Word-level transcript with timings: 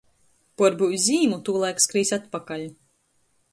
Puorbyus 0.61 1.03
zīmu, 1.09 1.37
tūlaik 1.51 1.85
skrīs 1.85 2.15
atpakaļ. 2.19 2.67